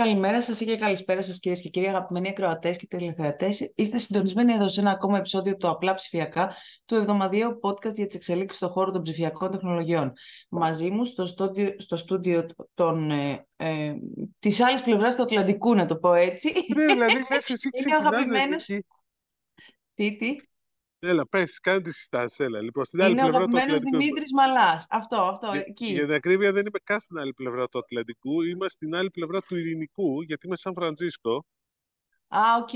[0.00, 3.72] Καλημέρα σας και καλησπέρα σας, κυρίες και κύριοι, αγαπημένοι ακροατές και τηλεθεατές.
[3.74, 8.16] Είστε συντονισμένοι εδώ σε ένα ακόμα επεισόδιο του Απλά Ψηφιακά, του εβδομαδιαίου podcast για τις
[8.16, 10.12] εξελίξεις στον χώρο των ψηφιακών τεχνολογιών.
[10.48, 13.94] Μαζί μου στο στούντιο, στο στούντιο των, ε, ε,
[14.40, 16.52] της άλλης πλευράς του Ατλαντικού, να το πω έτσι.
[16.76, 18.54] Ναι, δηλαδή λες εσύ Είναι ο αγαπημένο.
[18.54, 18.84] εκεί.
[19.94, 20.36] Τι, τι;
[21.02, 22.60] Έλα, πες, κάνε τη συστάση, έλα.
[22.60, 24.02] Λοιπόν, στην άλλη Είναι ο πλευρά του αγαπημένο Ατλαντικού.
[24.02, 24.86] Δημήτρης Μαλάς.
[24.90, 25.86] Αυτό, αυτό, Για, εκεί.
[25.86, 29.40] για την ακρίβεια δεν είμαι καν στην άλλη πλευρά του Ατλαντικού, είμαι στην άλλη πλευρά
[29.40, 31.44] του Ειρηνικού, γιατί είμαι Σαν Φραντζίσκο.
[32.28, 32.68] Α, οκ.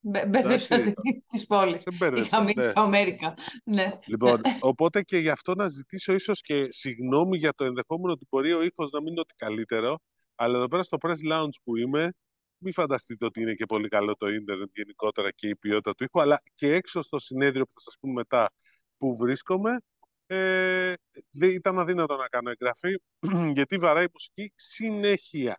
[0.00, 1.24] Μπε- Μπερδέψατε Εντάξει.
[1.30, 1.82] τις πόλεις.
[1.82, 2.26] Δεν μπέρδεψα.
[2.26, 2.62] Είχαμε ναι.
[2.62, 3.34] στο Αμέρικα.
[3.64, 3.98] Ναι.
[4.06, 8.52] Λοιπόν, οπότε και γι' αυτό να ζητήσω ίσως και συγγνώμη για το ενδεχόμενο ότι μπορεί
[8.52, 9.98] ο ήχος να μην είναι ότι καλύτερο,
[10.34, 12.12] αλλά εδώ πέρα στο Press Lounge που είμαι,
[12.58, 16.20] μην φανταστείτε ότι είναι και πολύ καλό το ίντερνετ γενικότερα και η ποιότητα του ήχου,
[16.20, 18.52] αλλά και έξω στο συνέδριο που θα σας πούμε μετά
[18.98, 19.78] που βρίσκομαι,
[20.26, 20.92] ε,
[21.30, 23.00] δεν ήταν αδύνατο να κάνω εγγραφή,
[23.54, 25.58] γιατί βαράει η μουσική συνέχεια.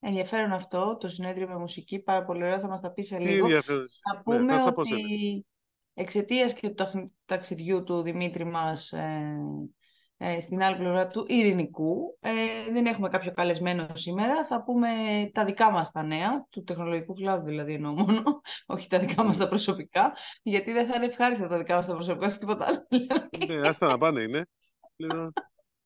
[0.00, 3.24] Ενδιαφέρον αυτό, το συνέδριο με μουσική, πάρα πολύ ωραίο, θα μας τα πει σε Τι
[3.24, 3.44] λίγο.
[3.44, 3.86] ενδιαφέρον.
[4.02, 5.42] Θα Ναι, πούμε θα στα πω ότι σε λίγο.
[5.94, 9.83] εξαιτίας και του ταχ- ταξιδιού του Δημήτρη μας ε, ε,
[10.40, 12.30] στην άλλη πλευρά του Ειρηνικού, ε,
[12.72, 14.44] δεν έχουμε κάποιο καλεσμένο σήμερα.
[14.44, 14.88] Θα πούμε
[15.32, 18.22] τα δικά μας τα νέα, του τεχνολογικού κλάδου δηλαδή εννοώ μόνο,
[18.66, 21.94] όχι τα δικά μας τα προσωπικά, γιατί δεν θα είναι ευχάριστα τα δικά μας τα
[21.94, 22.86] προσωπικά, όχι τίποτα άλλο.
[23.46, 24.46] Ναι, άστα να πάνε είναι.
[24.96, 25.32] Λοιπόν,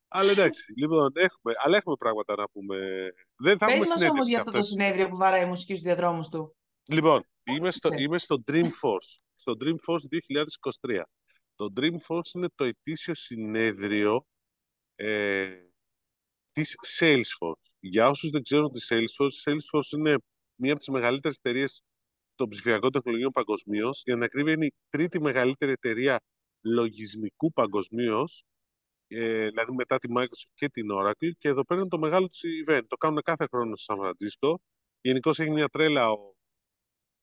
[0.09, 2.77] αλλά εντάξει, λοιπόν, έχουμε, αλλά έχουμε πράγματα να πούμε.
[3.37, 4.61] Δεν θα Πες έχουμε μας όμως συνέντευξη για αυτό αυτό.
[4.61, 6.57] το συνέδριο που βαράει η μουσική στους διαδρόμους του.
[6.85, 8.03] Λοιπόν, είμαι στο, Άσε.
[8.03, 10.05] είμαι στο Dreamforce, στο Dreamforce
[10.81, 11.03] 2023.
[11.59, 14.25] Το Dreamforce είναι το ετήσιο συνέδριο
[14.95, 15.49] ε,
[16.53, 17.71] της Salesforce.
[17.81, 20.17] Για όσους δεν ξέρουν τη Salesforce, Salesforce είναι
[20.61, 21.83] μία από τις μεγαλύτερες εταιρείες
[22.35, 24.03] των ψηφιακών τεχνολογιών παγκοσμίως.
[24.05, 26.21] Για να ακρίβεια είναι η τρίτη μεγαλύτερη εταιρεία
[26.65, 28.45] λογισμικού παγκοσμίως,
[29.07, 31.31] ε, δηλαδή μετά τη Microsoft και την Oracle.
[31.39, 32.83] Και εδώ πέρα είναι το μεγάλο του event.
[32.87, 34.61] Το κάνουν κάθε χρόνο στο Σαν Φραντζίσκο.
[35.01, 36.35] Γενικώς έχει μια τρέλα ο,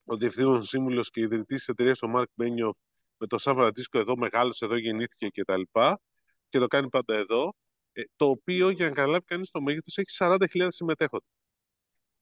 [0.04, 2.76] ο διευθύνων σύμβουλος και ιδρυτής της εταιρείας, ο Μάρκ Μπένιοφ,
[3.16, 5.62] με το Σαν Φραντζίσκο εδώ μεγάλο, εδώ γεννήθηκε κτλ.
[6.48, 7.54] Και το κάνει πάντα εδώ.
[7.92, 11.28] Ε, το οποίο, για να καταλάβει κανείς το μέγεθος, έχει 40.000 συμμετέχοντες.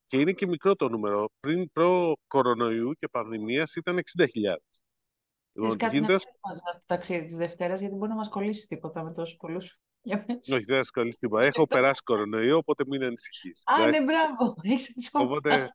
[0.07, 1.29] Και είναι και μικρό το νούμερο.
[1.41, 4.27] Πριν προ-κορονοϊού και πανδημίας ήταν 60.000.
[4.27, 8.17] Θες Λοιπόν, κάτι να γίνεται πεις μας για το ταξίδι της Δευτέρας, γιατί μπορεί να
[8.17, 9.79] μας κολλήσει τίποτα με τόσους πολλούς.
[10.03, 10.49] Για πες.
[10.49, 11.45] Όχι, δεν θα σε κολλήσει τίποτα.
[11.55, 13.63] Έχω περάσει κορονοϊό, οπότε μην ανησυχείς.
[13.65, 14.57] Α, ναι, μπράβο.
[14.63, 15.25] Έχεις αντισώματα.
[15.25, 15.73] Οπότε,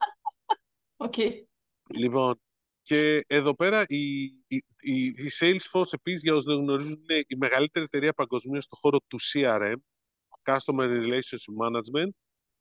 [0.97, 1.16] Οκ.
[1.88, 2.41] λοιπόν,
[2.81, 7.35] και εδώ πέρα η, η, η, η Salesforce επίσης, για όσους δεν γνωρίζουν, είναι η
[7.35, 9.75] μεγαλύτερη εταιρεία παγκοσμίως στον χώρο του CRM,
[10.44, 12.09] Customer Relationship Management.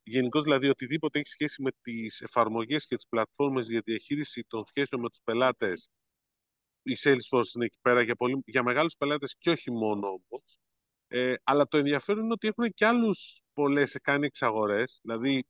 [0.03, 5.01] Γενικώς δηλαδή οτιδήποτε έχει σχέση με τις εφαρμογές και τις πλατφόρμες για διαχείριση των σχέσεων
[5.01, 5.89] με τους πελάτες,
[6.83, 10.59] η Salesforce είναι εκεί πέρα για, πολύ, για μεγάλους πελάτες και όχι μόνο όμως.
[11.09, 15.47] Ε, αλλά το ενδιαφέρον είναι ότι έχουν και άλλους πολλές κάνει εξαγορές, δηλαδή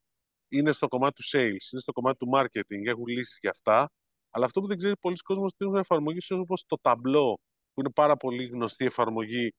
[0.49, 3.91] είναι στο κομμάτι του sales, είναι στο κομμάτι του marketing, έχουν λύσεις για αυτά.
[4.29, 7.33] Αλλά αυτό που δεν ξέρει πολλοί κόσμος είναι ότι έχουν εφαρμογές όπως το Tableau,
[7.73, 9.53] που είναι πάρα πολύ γνωστή εφαρμογή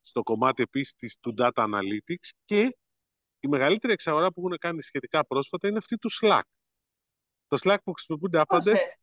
[0.00, 2.76] στο κομμάτι επίσης του data analytics και
[3.40, 6.40] η μεγαλύτερη εξαγορά που έχουν κάνει σχετικά πρόσφατα είναι αυτή του Slack.
[7.46, 8.98] Το Slack που χρησιμοποιούνται άπαντες Δώσε.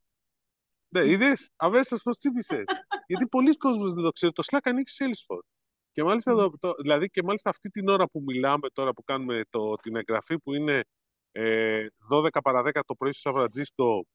[0.87, 2.63] ναι, είδες, αμέσως πώς τσίπησες.
[3.07, 4.33] Γιατί πολλοί κόσμοι δεν το ξέρουν.
[4.35, 5.47] Το Slack ανοίξει Salesforce.
[5.91, 6.37] Και μάλιστα, Μμ.
[6.37, 9.95] το, το- δηλαδή, και μάλιστα αυτή την ώρα που μιλάμε τώρα που κάνουμε το, την
[9.95, 10.83] εγγραφή που είναι
[11.31, 14.05] ε, 12 παρα 10 το πρωί στο Σαν Φραντζίσκο,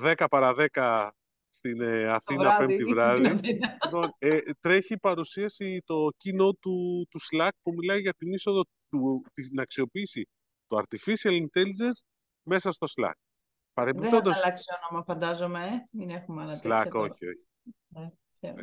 [0.00, 1.08] 10 παρα 10
[1.48, 3.26] στην ε, Το Αθήνα, βράδυ, Πέμπτη στην βράδυ.
[3.26, 3.76] Αθήνα.
[3.84, 8.62] Λοιπόν, ε, τρέχει η παρουσίαση το keynote του, του Slack που μιλάει για την είσοδο
[8.88, 10.28] του, την αξιοποίηση
[10.66, 12.00] του Artificial Intelligence
[12.42, 12.94] μέσα στο Slack.
[13.04, 15.64] Δεν θα Παρεμπιπτόντως, αλλάξει όνομα, φαντάζομαι.
[15.64, 15.86] ε.
[15.90, 17.12] Μην έχουμε άλλα Slack, τέτοια τώρα.
[17.12, 17.46] όχι, όχι.
[17.88, 18.10] Ναι,
[18.40, 18.62] ξέρω.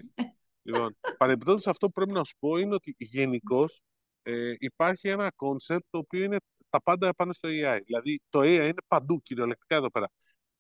[0.62, 3.82] Λοιπόν, παρεμπιπτόντως αυτό που πρέπει να σου πω είναι ότι γενικώς
[4.22, 6.38] ε, υπάρχει ένα concept το οποίο είναι
[6.70, 7.80] τα πάντα πάνε στο AI.
[7.86, 10.08] Δηλαδή το AI είναι παντού κυριολεκτικά εδώ πέρα.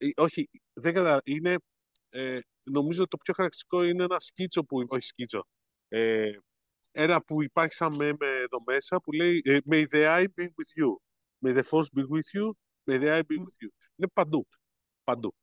[0.01, 1.21] Ε, όχι, δεν κατα...
[1.25, 1.55] είναι,
[2.09, 5.47] ε, νομίζω ότι το πιο χαρακτηριστικό είναι ένα σκίτσο που, όχι σκίτσο,
[5.87, 6.31] ε,
[6.91, 10.71] ένα που υπάρχει σαν meme εδώ μέσα που λέει ε, May the eye be with
[10.81, 10.95] you.
[11.45, 12.51] May the force be with you.
[12.91, 13.43] May the eye be Μμ.
[13.43, 13.69] with you.
[13.95, 14.47] Είναι παντού.
[15.03, 15.35] Παντού.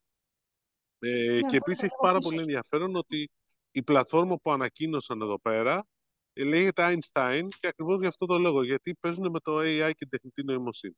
[0.99, 2.43] Ε, Ναι, και εγώ επίσης θα έχει το πάρα πίσω πολύ σου.
[2.43, 3.31] ενδιαφέρον ότι
[3.71, 5.87] η πλατφόρμα που ανακοίνωσαν εδώ πέρα
[6.33, 9.95] ε, λέγεται Einstein και ακριβώς γι' αυτό το λόγο, γιατί παίζουν με το AI και
[9.95, 10.97] την τεχνητή νοημοσύνη.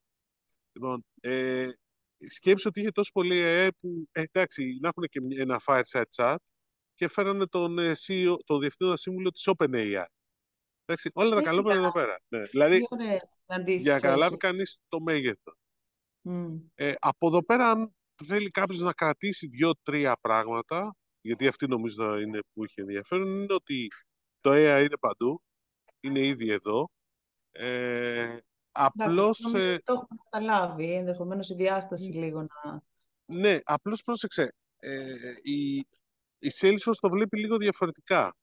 [0.72, 1.68] Λοιπόν, ε,
[2.26, 6.02] σκέψου ότι είχε τόσο πολύ AI που, ε, εντάξει, να έχουν και μια- ένα fireside
[6.16, 6.36] chat
[6.94, 10.04] και φέρανε τον ε, CEO, τον διευθύνοντα σύμβουλο της OpenAI.
[10.84, 12.18] Εντάξει, όλα τα Τι καλόπερα εδώ ωραία, πέρα.
[12.28, 12.42] Ναι.
[12.48, 14.36] Δηλαδή, τι ωραίες για συναντήσεις να καταλάβει έχει.
[14.36, 15.54] κανείς το μέγεθος.
[16.20, 16.56] Μμ.
[16.74, 17.94] Ε, από εδώ πέρα, αν
[18.24, 23.88] θέλει κάποιος να κρατήσει δύο-τρία πράγματα, γιατί αυτή νομίζω είναι που είχε ενδιαφέρον, είναι ότι
[24.40, 25.42] το AI είναι παντού,
[26.00, 26.90] είναι ήδη εδώ.
[27.50, 28.38] Ε,
[28.80, 29.40] Απλώς...
[29.40, 32.18] νομίζω ε, ότι το έχουμε καταλάβει, ενδεχομένως η διάσταση Μ.
[32.18, 32.82] λίγο να...
[33.24, 34.54] ναι, απλώς πρόσεξε.
[34.76, 35.76] Ε, η,
[36.38, 38.36] η Salesforce το βλέπει λίγο διαφορετικά.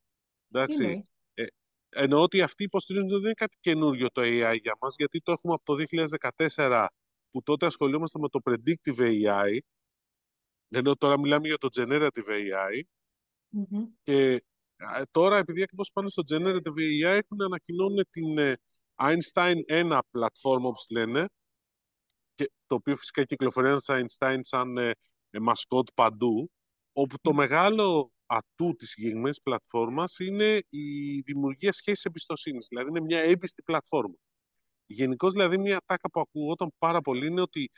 [0.47, 0.83] Τι Εντάξει.
[0.83, 1.45] εννοείς; Ε,
[1.89, 5.31] εννοώ ότι αυτοί υποστηρίζουν ότι δεν είναι κάτι καινούριο το AI για μας, γιατί το
[5.31, 5.83] έχουμε από το
[6.55, 6.87] 2014
[7.31, 9.57] που τότε ασχολούμαστε με το Predictive AI,
[10.69, 12.81] ενώ τώρα μιλάμε για το Generative AI.
[13.49, 13.85] Μμμ.
[14.03, 14.43] Και
[14.75, 18.57] ε, τώρα, επειδή ακριβώς πάνε στο Generative AI, έχουν ανακοινώνουν την ε,
[18.95, 21.27] Einstein 1 πλατφόρμα, όπως τη λένε,
[22.35, 24.91] και, το οποίο φυσικά κυκλοφορεί ένας Einstein σαν ε,
[25.29, 26.51] ε, μασκότ παντού,
[26.93, 27.35] όπου το Μμ.
[27.35, 34.15] μεγάλο ατού της συγκεκριμένης πλατφόρμας είναι η δημιουργία σχέσης εμπιστοσύνης, δηλαδή είναι μια έμπιστη πλατφόρμα.
[34.85, 37.71] Γενικώς δηλαδή μια τάκα που ακουγόταν πάρα πολύ είναι ότι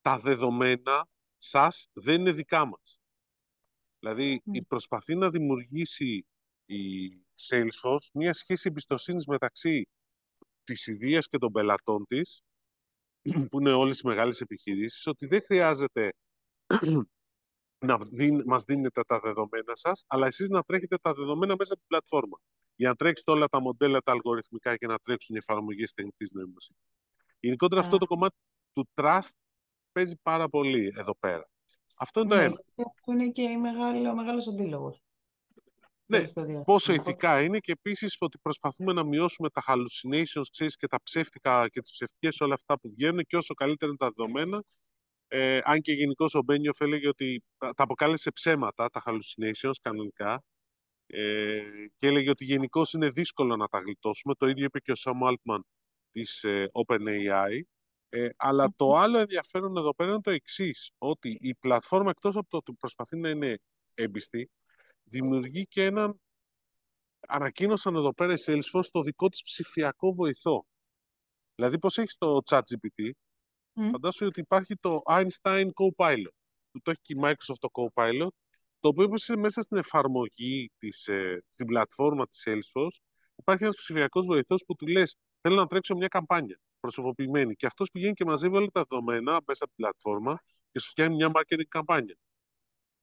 [0.00, 1.06] τα δεδομένα
[1.36, 2.98] σας δεν είναι δικά μας.
[3.98, 4.54] Δηλαδή, Μμ.
[4.54, 6.26] η προσπαθεί να δημιουργήσει
[6.66, 6.76] η
[7.48, 9.88] Salesforce μια σχέση εμπιστοσύνης μεταξύ
[10.64, 12.42] της ιδείας και των πελατών της,
[13.50, 16.12] που είναι όλες οι μεγάλες επιχειρήσεις, ότι δεν χρειάζεται
[17.86, 21.80] να δίν, μας δίνετε τα δεδομένα σας, αλλά εσείς να τρέχετε τα δεδομένα μέσα από
[21.80, 22.38] την πλατφόρμα.
[22.76, 26.82] Για να τρέξετε όλα τα μοντέλα, τα αλγοριθμικά και να τρέξουν οι εφαρμογές τεχνητής νοημοσύνης.
[27.40, 27.98] Γενικότερα αυτό Α.
[27.98, 28.36] το κομμάτι
[28.72, 29.30] του trust
[29.92, 31.48] παίζει πάρα πολύ εδώ πέρα.
[31.96, 32.50] Αυτό είναι το Ναι, ένα.
[32.64, 35.03] γιατί αυτό είναι και η μεγάλη, ο μεγάλος αντίλογος.
[36.06, 36.64] Ναι, τελευταίο διάστημα.
[36.64, 41.02] πόσο Οπότε- ηθικά είναι και επίσης ότι προσπαθούμε να μειώσουμε τα hallucinations, ξέρεις, και τα
[41.02, 44.64] ψεύτικα και τις ψευτικές όλα αυτά που βγαίνουν και όσο καλύτερα είναι τα δεδομένα.
[45.28, 50.42] Ε, αν και γενικώς ο Μπένιοφ έλεγε ότι τα τα αποκάλεσε ψέματα, τα hallucinations κανονικά.
[51.06, 51.62] Ε,
[51.96, 54.34] και έλεγε ότι γενικώς είναι δύσκολο να τα γλιτώσουμε.
[54.34, 55.60] Το ίδιο είπε και ο Sam Altman
[56.10, 57.60] της ε, OpenAI.
[58.08, 62.48] Ε, αλλά το άλλο ενδιαφέρον εδώ πέρα είναι το εξής, ότι η πλατφόρμα εκτός από
[62.48, 63.58] το ότι προσπαθεί να είναι
[63.94, 64.50] έμπιστη,
[65.04, 66.20] δημιουργεί και έναν,
[67.20, 70.66] ανακοίνωσαν εδώ πέρα η Salesforce το δικό της ψηφιακό βοηθό.
[71.54, 73.10] Δηλαδή πώς έχεις το ChatGPT,
[73.72, 73.90] Μμ.
[73.90, 76.34] φαντάσου ότι υπάρχει το Einstein Copilot,
[76.70, 78.28] που το έχει και η Microsoft το Copilot,
[78.80, 82.98] το οποίο επίσης μέσα στην εφαρμογή, της, ε, στην πλατφόρμα της Salesforce,
[83.36, 87.90] υπάρχει ένας ψηφιακός βοηθός που του λες θέλω να τρέξω μια καμπάνια προσωποποιημένη και αυτός
[87.90, 90.38] πηγαίνει και μαζεύει όλα τα δεδομένα μέσα από την πλατφόρμα
[90.70, 92.16] και σου φτιάχνει μια marketing καμπάνια.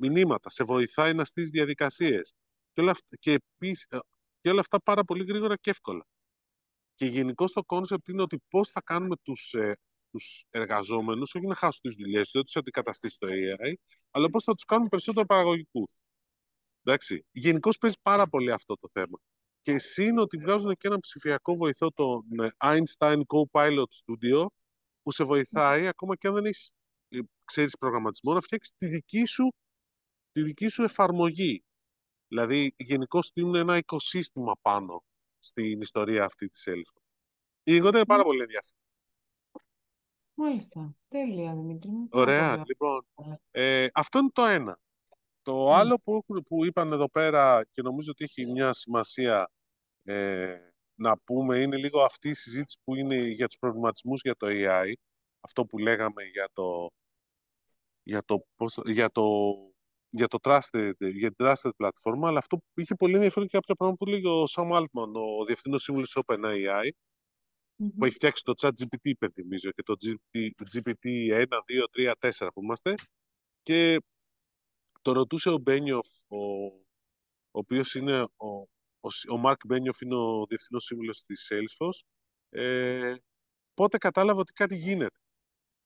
[0.01, 2.33] Μηνύματα, σε βοηθάει να στήσει διαδικασίες
[2.74, 4.00] και όλα, αυτά, και, επίσης, ε,
[4.42, 6.06] και όλα αυτά πάρα πολύ γρήγορα και εύκολα.
[6.95, 9.77] Και γενικώ το concept είναι ότι πώς θα κάνουμε τους, ε,
[10.12, 13.74] τους εργαζόμενους, όχι να χάσουν τις δουλειές τους, δεν τους αντικαταστήσει το AI,
[14.12, 15.92] αλλά πώς θα τους κάνουμε περισσότερο παραγωγικούς.
[16.83, 17.25] Εντάξει.
[17.31, 19.19] Γενικώς παίζει πάρα πολύ αυτό το θέμα.
[19.62, 24.45] Και συν ότι βγάζουν και ένα ψηφιακό βοηθό, τον ε, Einstein Copilot Studio,
[25.01, 26.71] που σε βοηθάει, ακόμα και αν δεν έχεις,
[27.09, 29.54] ε, ξέρεις προγραμματισμό, να φτιάξεις τη δική σου,
[30.31, 31.63] τη δική σου εφαρμογή.
[32.28, 35.04] Δηλαδή, γενικώ στείλουν ένα οικοσύστημα πάνω
[35.39, 37.01] στην ιστορία αυτή της Salesforce.
[37.63, 38.80] Γενικότερα είναι πάρα πολύ ενδιαφέρον.
[40.33, 40.95] Μάλιστα.
[41.07, 42.07] Τέλεια, Δημήτρη μου.
[42.07, 43.06] Πάρα Ωραία, πολύ λοιπόν.
[43.13, 43.39] ωραία.
[43.51, 44.80] Ε, αυτό είναι το ένα.
[45.42, 45.72] Το Μμ.
[45.72, 49.51] άλλο που, έχουν- που είπαν εδώ πέρα και νομίζω ότι έχει μια σημασία
[50.04, 50.57] ε,
[50.95, 54.94] να πούμε είναι λίγο αυτή η συζήτηση που είναι για τους προβληματισμούς για το AI.
[55.39, 56.88] Αυτό που λέγαμε για το,
[58.04, 59.24] για το, πώς το- για το,
[60.11, 63.75] για το trusted, για την trusted πλατφόρμα, αλλά αυτό που είχε πολύ ενδιαφέρον και κάποια
[63.75, 66.89] πράγματα που λέγει ο Sam Altman, ο διευθύνος σύμβουλος της OpenAI,
[67.75, 67.89] Μμμ.
[67.97, 69.95] που έχει φτιάξει το ChatGPT, υπενθυμίζω, και το
[70.73, 72.95] GPT 1, 2, 3, 4 που είμαστε.
[73.61, 73.99] Και
[75.01, 76.37] το ρωτούσε ο Μπένιοφ, ο,
[77.51, 78.47] ο οποίος είναι ο,
[78.99, 82.07] ο, Σ- ο Μαρκ Μπένιοφ είναι ο διευθυνός σύμβουλος της Salesforce,
[82.49, 83.15] ε,
[83.73, 85.19] πότε κατάλαβε ότι κάτι γίνεται,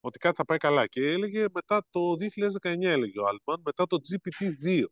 [0.06, 0.88] ότι κάτι θα πάει καλά.
[0.88, 2.00] Και έλεγε μετά το
[2.62, 4.84] 2019, έλεγε ο Altman, μετά το GPT-2.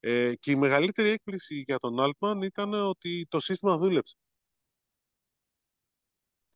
[0.00, 4.16] Ε, και η μεγαλύτερη έκπληξη για τον Altman ήταν ότι το σύστημα δούλεψε.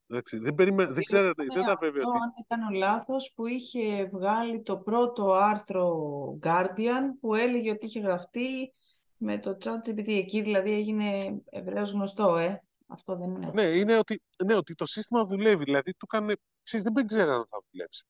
[0.07, 0.87] Εντάξει, δεν, περιμέ...
[0.87, 2.19] δεν, ξέρανε, Ήταν δεν τα αυτό, βέβαια ότι...
[2.23, 8.01] αν δεν κάνω λάθος, που είχε βγάλει το πρώτο άρθρο Guardian που έλεγε ότι είχε
[8.01, 8.75] γραφτεί
[9.17, 10.09] με το ChatGPT.
[10.09, 12.63] Εκεί δηλαδή έγινε ευρέως γνωστό, ε.
[12.87, 13.51] Αυτό δεν είναι.
[13.55, 15.65] Ναι, είναι ότι, ναι, ότι το σύστημα δουλεύει.
[15.65, 16.35] Δηλαδή, του έκανε...
[16.71, 18.05] Ξέρεις, δεν ξέρανε αν θα δουλέψει.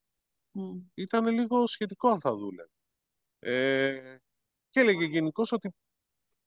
[0.51, 0.79] Μμ.
[0.95, 2.71] Ήταν λίγο σχετικό αν θα δούλευε.
[3.39, 4.17] Ε,
[4.71, 5.75] και έλεγε γενικώς ότι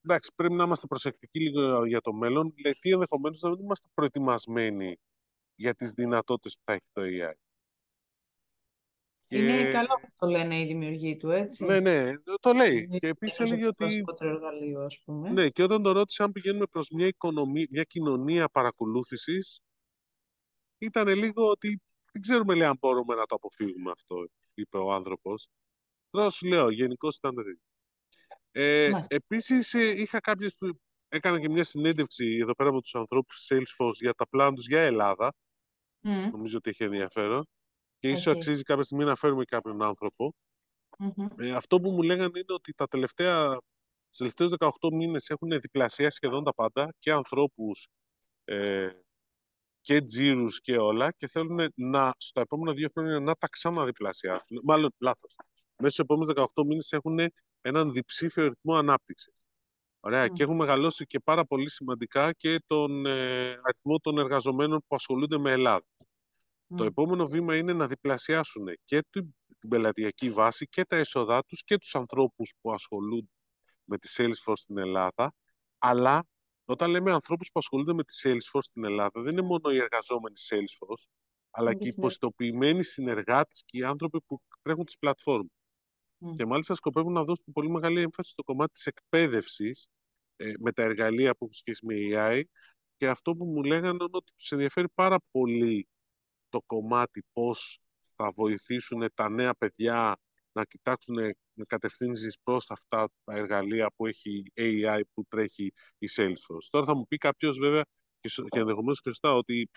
[0.01, 4.97] εντάξει, πρέπει να είμαστε προσεκτικοί λίγο για το μέλλον, γιατί ενδεχομένως να μην είμαστε προετοιμασμένοι
[5.55, 7.33] για τις δυνατότητες που θα έχει το AI.
[9.27, 9.71] Είναι Και...
[9.71, 11.65] καλό που το λένε οι δημιουργοί του, έτσι.
[11.65, 12.83] Ναι, ναι, το λέει.
[12.83, 15.29] Είναι Και επίσης όσο έλεγε το ότι βασικότερο εργαλείο, ας πούμε.
[15.29, 19.61] Ναι, και όταν το ρώτησε αν πηγαίνουμε προς μια, οικονομία, μια κοινωνία παρακολούθησης,
[20.77, 21.81] ήταν λίγο ότι
[22.13, 25.47] δεν ξέρουμε λέει, αν μπορούμε να το αποφύγουμε αυτό, είπε ο άνθρωπος.
[26.09, 27.57] Τώρα σου λέω, γενικώς ήταν τέτοιο.
[28.51, 29.15] Ε, Μάλιστα.
[29.15, 33.47] επίσης, ε, είχα κάποιες που έκανα και μια συνέντευξη εδώ πέρα με τους ανθρώπους της
[33.51, 35.33] Salesforce για τα πλάνα τους για Ελλάδα
[36.05, 36.29] Μμ.
[36.31, 37.47] Νομίζω ότι έχει ενδιαφέρον.
[37.99, 38.35] Και ίσως Έχει.
[38.35, 40.35] αξίζει κάποια στιγμή να φέρουμε κάποιον άνθρωπο.
[40.97, 41.27] Μμμ.
[41.37, 43.59] Ε, αυτό που μου λέγανε είναι ότι τα τελευταία,
[44.09, 47.87] στους τελευταίους 18 μήνες έχουν διπλασιάσει σχεδόν τα πάντα και ανθρώπους
[48.43, 48.89] ε,
[49.83, 54.59] και τζίρους και όλα και θέλουν να, στα επόμενα δύο χρόνια να τα ξαναδιπλασιάσουν.
[54.63, 55.35] Μάλλον, λάθος.
[55.77, 57.19] Μέσα στους επόμενους 18 μήνες έχουν
[57.61, 59.33] έναν διψήφιο ρυθμό ανάπτυξης.
[59.99, 60.25] Ωραία.
[60.25, 60.33] Μμ.
[60.33, 65.37] Και έχουν μεγαλώσει και πάρα πολύ σημαντικά και τον ε, αριθμό των εργαζομένων που ασχολούνται
[65.37, 65.85] με Ελλάδα.
[66.67, 66.87] Το Μμ.
[66.87, 71.77] επόμενο βήμα είναι να διπλασιάσουν και την την πελατειακή βάση και τα έσοδά τους και
[71.77, 73.31] τους ανθρώπους που ασχολούνται
[73.83, 75.33] με τη Salesforce στην Ελλάδα.
[75.77, 76.25] Αλλά
[76.65, 80.35] όταν λέμε ανθρώπους που ασχολούνται με τη Salesforce στην Ελλάδα, δεν είναι μόνο οι εργαζόμενοι
[80.49, 81.05] Salesforce,
[81.51, 85.51] αλλά Είναι και και οι συνεργ- υποστοποιημένοι συνεργάτες και οι άνθρωποι που τρέχουν τις πλατφόρμες.
[86.17, 86.33] Μμ.
[86.35, 89.89] Και μάλιστα σκοπεύουν να δώσουν πολύ μεγάλη έμφαση στο κομμάτι της εκπαίδευσης
[90.35, 92.41] ε, με τα εργαλεία που έχουν σχέση με AI
[92.97, 95.87] και αυτό που μου λέγανε είναι ότι τους ενδιαφέρει πάρα πολύ
[96.49, 97.79] το κομμάτι πώς
[98.15, 100.17] θα βοηθήσουν τα νέα παιδιά
[100.53, 101.15] να κοιτάξουν
[101.53, 106.67] με κατευθύνσεις προς αυτά τα εργαλεία που έχει AI που τρέχει η Salesforce.
[106.69, 107.83] Τώρα θα μου πει κάποιος βέβαια
[108.19, 109.69] και, σω- και ενδεχομένως και σωστά ότι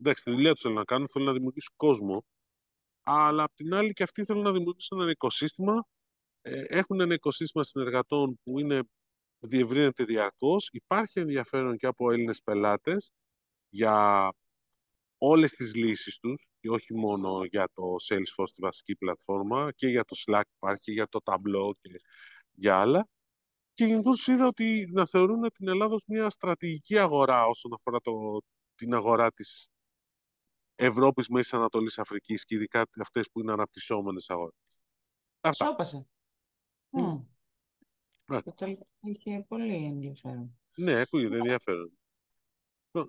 [0.00, 2.24] εντάξει, τη δουλειά τους θέλουν να κάνουν, θέλουν να δημιουργήσουν κόσμο,
[3.02, 5.84] αλλά απ' την άλλη και αυτοί θέλουν να δημιουργήσουν ένα οικοσύστημα.
[6.42, 8.80] Ε, έχουν ένα οικοσύστημα συνεργατών που είναι,
[9.38, 10.68] διευρύνεται διαρκώς.
[10.72, 13.10] Υπάρχει ενδιαφέρον και από Έλληνες πελάτες
[13.68, 14.30] για
[15.18, 20.04] όλες τις λύσεις τους και όχι μόνο για το Salesforce, τη βασική πλατφόρμα, και για
[20.04, 22.00] το Slack υπάρχει, και για το Tableau και
[22.52, 23.08] για άλλα.
[23.74, 28.40] Και γενικώ είδα ότι να θεωρούν την Ελλάδα ως μια στρατηγική αγορά όσον αφορά το,
[28.74, 29.68] την αγορά της
[30.74, 34.58] Ευρώπης, Μέσης Ανατολής, Αφρικής και ειδικά αυτές που είναι αναπτυσσόμενες αγορές.
[35.40, 35.64] Αυτά.
[35.64, 36.06] Σώπασε.
[36.90, 37.02] Μμ.
[37.02, 37.24] Μμ.
[38.24, 38.42] Ναι.
[38.42, 40.58] Το τελευταίο είχε πολύ ενδιαφέρον.
[40.76, 41.97] Ναι, ακούγεται ενδιαφέρον.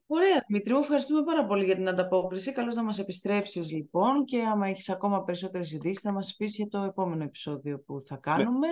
[0.07, 2.51] Ωραία, Δημήτρη, μου ευχαριστούμε πάρα πολύ για την ανταπόκριση.
[2.51, 6.67] Καλώς να μας επιστρέψεις λοιπόν και άμα έχεις ακόμα περισσότερες ειδήσεις θα μας πεις για
[6.67, 8.67] το επόμενο επεισόδιο που θα κάνουμε.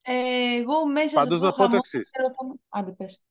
[0.00, 1.22] Ε, εγώ μέσα σε Ναι.
[1.22, 1.76] Πάντως αυτό να το πω το χαμό...
[1.76, 2.10] εξής.
[2.68, 3.22] Άντε πες.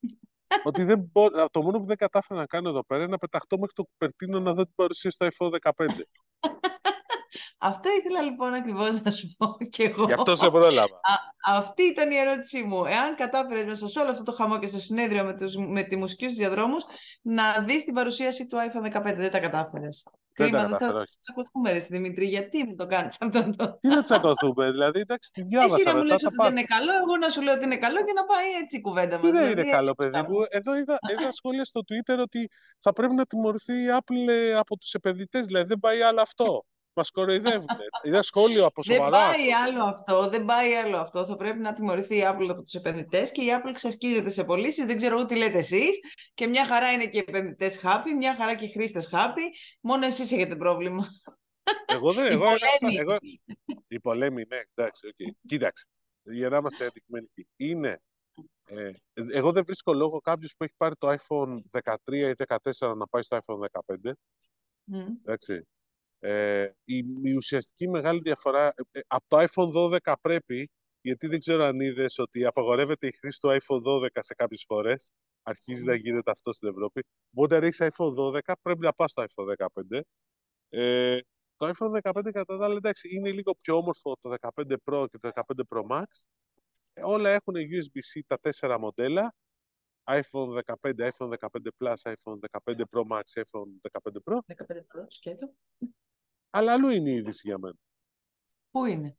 [0.64, 1.48] ότι δεν μπο...
[1.50, 4.40] το μόνο που δεν κατάφερα να κάνω εδώ πέρα είναι να πεταχτώ μέχρι το Κουπερτίνο
[4.40, 5.86] να δω την παρουσία στο iPhone 15.
[7.60, 10.04] Αυτό ήθελα λοιπόν ακριβώς να σου πω και εγώ.
[10.04, 10.94] Γι' αυτό σε πρόλαβα.
[10.94, 11.14] Α,
[11.56, 12.84] αυτή ήταν η ερώτησή μου.
[12.84, 15.96] Εάν κατάφερες μέσα σε όλο αυτό το χαμό και στο συνέδριο με, τους, με τη
[15.96, 16.84] μουσική στους διαδρόμους
[17.22, 19.14] να δεις την παρουσίαση του iPhone 15.
[19.16, 20.02] Δεν τα κατάφερες.
[20.36, 21.18] Δεν τα Κρίμα, δεν θα κατάφερα, όχι.
[21.20, 22.26] τσακωθούμε ρε Δημήτρη.
[22.26, 23.78] Γιατί μου το κάνεις αυτό το...
[23.80, 26.46] Τι να τσακωθούμε, δηλαδή, εντάξει, τη Εσύ διάβασα να μου μετά, λες θα ότι πάω.
[26.48, 28.80] δεν είναι καλό, εγώ να σου λέω ότι είναι καλό και να πάει έτσι η
[28.80, 29.32] κουβέντα Τι μας.
[29.32, 30.30] δεν Δηλαδή, είναι καλό, παιδί αυτά.
[30.30, 30.38] μου.
[30.48, 34.76] Εδώ είδα, είδα σχόλια στο Twitter ότι θα πρέπει να τιμωρηθεί η Apple ε, από
[34.78, 35.46] τους επενδυτές.
[35.46, 36.64] Δηλαδή, δεν πάει άλλο αυτό.
[36.98, 37.66] Μας κοροϊδεύουν.
[38.02, 39.62] είδα σχόλιο από Δεν σοβαρό πάει άκρο.
[39.64, 41.24] άλλο αυτό, δεν πάει άλλο αυτό.
[41.26, 44.86] Θα πρέπει να τιμωρηθεί η Apple από τους επενδυτές και η Apple ξασκίζεται σε πωλήσεις.
[44.86, 45.98] Δεν ξέρω εγώ τι λέτε εσείς.
[46.34, 49.42] Και μια χαρά είναι και οι επενδυτές happy, μια χαρά και οι χρήστες happy.
[49.80, 51.06] Μόνο εσείς έχετε πρόβλημα.
[51.86, 52.96] Εγώ δεν, Οι εγώ έγραψα, πολλοί.
[53.00, 53.16] εγώ,
[53.88, 55.34] οι πολλοί, ναι, εντάξει, οκ.
[55.46, 55.84] Κοίταξε,
[56.22, 57.48] για να είμαστε αντικειμενικοί.
[57.56, 58.00] Είναι,
[58.66, 58.90] ε,
[59.32, 61.94] εγώ δεν βρίσκω λόγο κάποιος που έχει πάρει το iPhone 13
[62.28, 62.34] ή
[62.78, 63.58] 14 να πάει στο iPhone
[64.04, 64.12] 15,
[64.84, 64.98] Μμ.
[65.24, 65.68] εντάξει.
[66.20, 70.70] Ε, η, η ουσιαστική μεγάλη διαφορά, ε, ε, από το iPhone 12 πρέπει,
[71.00, 75.12] γιατί δεν ξέρω αν είδες ότι απαγορεύεται η χρήση του iPhone 12 σε κάποιες χώρες,
[75.42, 77.04] αρχίζει να γίνεται αυτό στην Ευρώπη.
[77.30, 80.00] Οπότε αν έχεις iPhone 12 πρέπει να πας στο iPhone 15.
[80.68, 81.18] Ε,
[81.56, 85.18] το iPhone 15 κατά τα άλλα εντάξει, είναι λίγο πιο όμορφο το 15 Pro και
[85.18, 86.04] το 15 Pro Max.
[86.92, 89.34] Ε, όλα έχουν USB-C τα τέσσερα μοντέλα.
[90.04, 94.38] iPhone 15, iPhone 15 Plus, iPhone 15 Pro Max, iPhone 15 Pro.
[94.46, 95.54] 15 Pro, σκέτο.
[96.50, 97.76] Αλλά αλλού είναι η είδηση για μένα.
[98.70, 99.16] Πού είναι;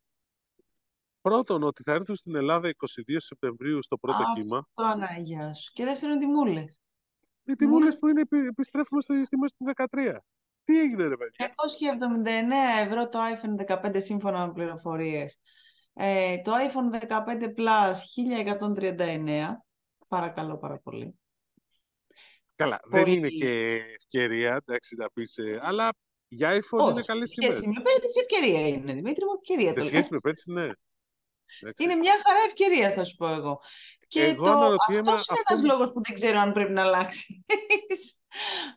[1.20, 4.68] Πρώτον, ότι θα έρθουν στην Ελλάδα 22 Σεπτεμβρίου στο πρώτο Α, κύμα.
[4.74, 5.70] Το Αναγιά σου.
[5.72, 6.80] Και δεύτερον, τι μου λες.
[7.44, 10.20] Οι τιμούλες που είναι, επι- επιστρέφουμε στις τιμές του 13.
[10.64, 15.38] Τι έγινε ρε παιδιά; 279 ευρώ το iPhone 15 σύμφωνα με πληροφορίες.
[15.92, 19.64] Ε, το iPhone 15 Plus 1139.
[20.08, 21.18] Παρακαλώ πάρα πολύ.
[22.54, 23.16] Καλά, δεν Πολύ.
[23.16, 25.88] είναι και ευκαιρία, εντάξει, να πεις, ε, αλλά
[26.32, 27.76] για iPhone είναι Όχι, καλές σε σχέση τιμές.
[27.76, 29.88] με πέρυσι ευκαιρία είναι, Δημήτρη μου, ευκαιρία το Σε λέω.
[29.88, 30.68] σχέση με πέρσι, ναι.
[31.62, 31.82] Εντάξει.
[31.84, 33.60] Είναι μια χαρά ευκαιρία, θα σου πω εγώ.
[34.08, 36.72] Και Εγώ το, αναρωτιέμαι αυτός είναι αυτό ένας που- λόγος που δεν ξέρω αν πρέπει
[36.72, 37.44] να αλλάξει.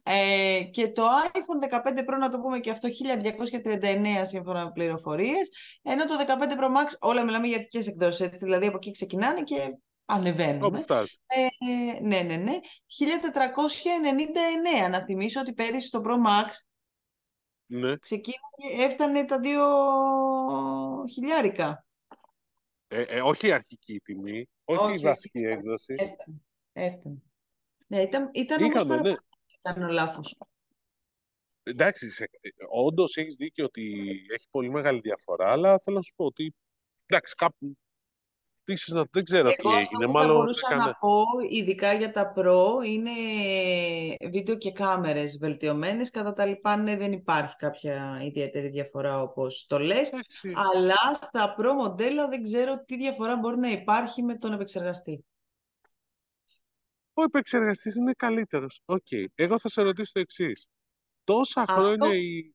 [0.04, 5.50] ε, και το iPhone 15 Pro, να το πούμε και αυτό, 1239 σύμφωνα με πληροφορίες,
[5.82, 9.44] ενώ το 15 Pro Max, όλα μιλάμε για αρχικές εκδόσεις, έτσι, δηλαδή από εκεί ξεκινάνε
[9.44, 10.82] και Όπου ανεβαίνουν.
[10.82, 11.20] φτάσεις.
[11.26, 11.48] Ε,
[12.02, 12.60] ναι, ναι, ναι.
[12.86, 14.90] 1499.
[14.90, 16.50] Να θυμίσω ότι πέρυσι το Pro Max
[17.74, 17.98] Ναι.
[17.98, 19.64] ξεκίνησε, έφτανε τα δύο
[21.12, 21.86] χιλιάρικα.
[22.88, 25.48] Ε, ε, όχι η αρχική τιμή, όχι, Όχι, η βασική όχι.
[25.48, 25.94] έκδοση.
[25.98, 26.38] Έφτανε.
[26.74, 27.22] Ε, Έφτανε.
[27.88, 29.16] Ναι, ήταν, ήταν όμως Είχαμε, παραπάνω, ναι.
[29.62, 30.38] αν δεν κάνω λάθος.
[31.64, 32.30] Εντάξει, σε,
[32.70, 36.56] όντως έχεις δίκιο ότι έχει πολύ μεγάλη διαφορά, αλλά θέλω να σου πω ότι
[37.06, 37.78] εντάξει, κάπου
[38.66, 40.06] ίσως να δεν ξέρω Εγώ τι αυτό έγινε.
[40.06, 40.84] που θα Μάλλον μπορούσα έκανε...
[40.84, 43.12] να πω, ειδικά για τα Pro, είναι
[44.30, 46.10] βίντεο και κάμερες βελτιωμένες.
[46.10, 50.12] Κατά τα λοιπά, ναι, δεν υπάρχει κάποια ιδιαίτερη διαφορά όπως το λες.
[50.12, 55.26] Εντάξει, Αλλά στα Pro μοντέλα δεν ξέρω τι διαφορά μπορεί να υπάρχει με τον επεξεργαστή.
[57.14, 58.82] ο επεξεργαστής είναι καλύτερος.
[58.86, 59.08] Οκ.
[59.36, 60.68] Εγώ θα σε ρωτήσω το εξής.
[61.24, 62.54] Τόσα Αυτό χρόνια η...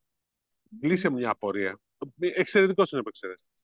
[0.80, 1.80] λύσε μια απορία.
[2.18, 3.57] Εξαιρετικός είναι ο επεξεργαστής.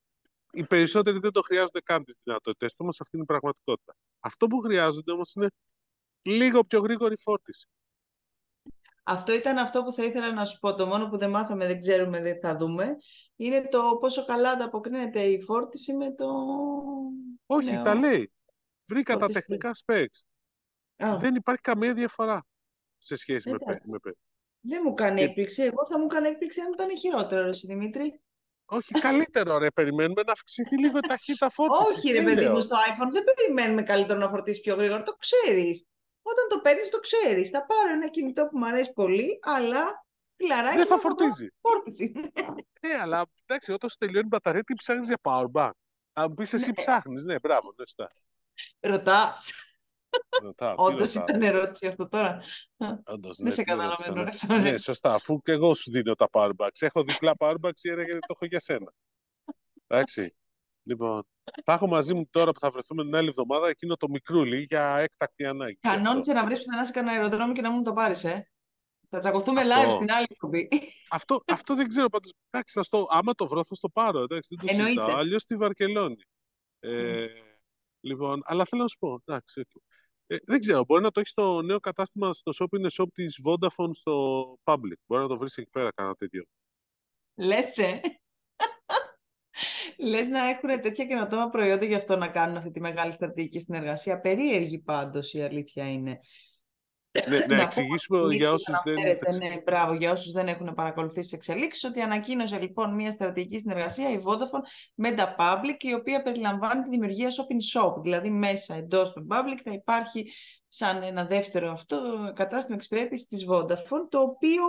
[0.55, 3.97] Οι περισσότεροι δεν το χρειάζονται καν τις δυνατότητες του, όμως αυτή είναι η πραγματικότητα.
[4.21, 5.49] Αυτό που χρειάζονται όμως είναι
[6.23, 7.69] λίγο πιο γρήγορη φόρτιση.
[9.03, 10.75] Αυτό ήταν αυτό που θα ήθελα να σου πω.
[10.75, 12.97] Το μόνο που δεν μάθαμε, δεν ξέρουμε, δεν θα δούμε,
[13.37, 16.27] είναι το πόσο καλά ανταποκρίνεται η φόρτιση με το
[17.47, 18.33] Όχι, νέο τα λέει.
[18.87, 19.41] Βρήκα τα φορτιστή.
[19.59, 20.21] τεχνικά specs.
[21.07, 22.47] Α, Δεν υπάρχει καμία διαφορά
[22.99, 23.91] σε σχέση με, πε- εντάξει.
[23.91, 24.17] με πε-
[24.61, 25.63] Δεν μου κάνει Και έκπληξη.
[25.63, 28.21] Εγώ θα μου κάνει έκπληξη αν ήταν χειρότερο, ρε εσύ, Δημήτρη.
[28.67, 29.71] Όχι καλύτερο, ρε.
[29.71, 31.97] Περιμένουμε να αυξηθεί λίγο η ταχύτητα φόρτισης.
[31.97, 32.61] Όχι, ρε Δεν παιδί μου, λέω.
[32.61, 35.03] στο iPhone δεν περιμένουμε καλύτερο να φορτίσει πιο γρήγορα.
[35.03, 35.87] Το ξέρεις.
[36.23, 37.51] Όταν το παίρνεις, το ξέρεις.
[37.51, 40.07] Θα πάρω ένα κινητό που μου αρέσει πολύ, αλλά
[40.37, 41.49] φιλαράκι Δεν θα μου θα βάλω φορτίζει.
[41.61, 42.13] φόρτιση.
[42.81, 45.71] Ναι, αλλά εντάξει, όταν σου τελειώνει η μπαταρία, τι ψάχνεις για power bank.
[46.13, 48.11] Αν μου πεις εσύ Ναι, ψάχνεις, ναι, μπράβο, ναι, σωστά.
[50.43, 50.69] Ρωτά.
[50.71, 51.25] Ρωτάω, τι Όντως ρωτάω.
[51.37, 52.29] ήταν ερώτηση αυτό τώρα.
[52.77, 54.57] Α, Όντως, Δεν ναι, σε τι ερώτησα, καταλαβαίνω, ναι.
[54.57, 54.81] ρε, Ναι, sorry.
[54.83, 56.79] σωστά, αφού και εγώ σου δίνω τα power banks.
[56.79, 58.93] Έχω διπλά power banks, η έρευνα το έχω για σένα.
[59.87, 60.37] Εντάξει.
[60.87, 61.27] Λοιπόν,
[61.65, 64.97] θα έχω μαζί μου τώρα που θα βρεθούμε την άλλη εβδομάδα εκείνο το μικρούλι για
[64.97, 65.79] έκτακτη ανάγκη.
[65.83, 66.03] γι' αυτό.
[66.03, 68.49] Κανόνισε να βρεις πουθενά σε κανένα αεροδρόμιο και να μου το πάρεις, ε.
[69.09, 70.69] Θα τσακωθούμε live Αυτό, στην άλλη εκπομπή.
[71.11, 72.33] αυτό, αυτό δεν ξέρω πάντως.
[72.51, 74.89] Εντάξει, θα στο, άμα το βρω θα στο πάρω, εντάξει, δεν το συζητάω.
[75.05, 75.19] Εννοείται.
[75.21, 76.17] Αλλιώς στη Βαρκελόνη.
[76.81, 76.89] Μμ.
[76.91, 77.27] Ε,
[78.01, 79.67] λοιπόν, αλλά θέλω να σου πω, εντάξει, οκ.
[80.27, 83.41] Ε, δεν ξέρω, μπορεί να το έχεις στο νέο κατάστημα, στο shop είναι shop της
[83.45, 84.99] Vodafone στο Public.
[85.07, 86.45] Μπορεί να το βρεις εκεί πέρα, κανένα τέτοιο.
[87.35, 88.01] Λες, ε.
[89.99, 94.21] Λες να έχουν τέτοια καινοτόμα προϊόντα γι' αυτό να κάνουν αυτή τη μεγάλη στρατηγική συνεργασία.
[94.21, 96.21] Περίεργη πάντως η αλήθεια είναι.
[97.29, 98.99] Ναι, να Να πούμε εξηγήσουμε ότι για Δημήτρη όσους δεν...
[98.99, 103.59] αναφέρεται, ναι, μπράβο, για όσους δεν έχουν παρακολουθήσει τις εξελίξεις, ότι ανακοίνωσε λοιπόν μια στρατηγική
[103.59, 104.63] συνεργασία η Vodafone
[104.95, 109.59] με τα Public, η οποία περιλαμβάνει τη δημιουργία shopping shop, δηλαδή μέσα εντός του Public
[109.63, 110.33] θα υπάρχει
[110.69, 114.63] σαν ένα δεύτερο αυτό κατάστημα εξυπηρέτησης της Vodafone, το οποίο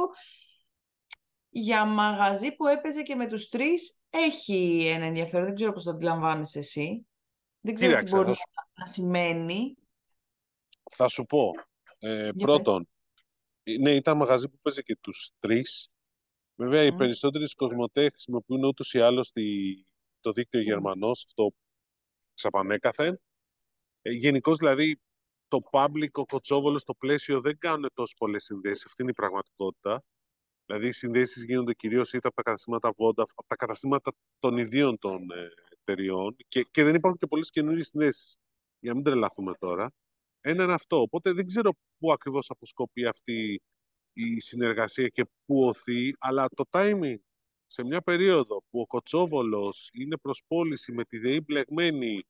[1.49, 5.45] για μαγαζί που έπαιζε και με τους τρεις έχει ένα ενδιαφέρον.
[5.45, 7.07] Δεν ξέρω πώς το αντιλαμβάνεσαι εσύ.
[7.59, 9.77] Δεν ξέρω τι Κοίταξε, μπορεί θα σου, να, να σημαίνει.
[10.91, 11.51] θα σου πω.
[12.05, 12.63] Ε, Για πες.
[12.63, 12.89] πρώτον,
[13.63, 15.89] ε, ναι, ήταν μαγαζί που παίζει και τους τρεις.
[16.55, 19.73] Βέβαια, οι Μμ, περισσότεροι κοσμοτέ χρησιμοποιούν ούτως ή άλλως τη,
[20.19, 21.51] το δίκτυο μμ, Γερμανός, αυτό
[22.33, 23.21] ξαπανέκαθεν.
[24.01, 25.01] Ε, Γενικώς δηλαδή
[25.47, 28.85] το public, ο Κοτσόβολος, το πλαίσιο δεν κάνουν τόσο πολλές συνδέσεις.
[28.85, 30.03] Αυτή είναι η πραγματικότητα.
[30.65, 34.97] Δηλαδή οι συνδέσεις γίνονται κυρίως είτε από τα καταστήματα Vodafone, από τα καταστήματα των ιδίων
[34.99, 38.37] των ε, εταιριών και, και δεν υπάρχουν και πολλές καινούριες συνδέσεις.
[38.79, 39.91] Για να μην τρελαθούμε τώρα.
[40.47, 41.01] Ένα είναι αυτό.
[41.01, 43.61] Οπότε δεν ξέρω πού ακριβώς αποσκοπεί αυτή
[44.13, 47.15] η συνεργασία και πού οθεί, αλλά το timing
[47.67, 52.23] σε μια περίοδο που ο Κοτσόβολος είναι προς πώληση με τη ΔΕΗ μπλεγμένη,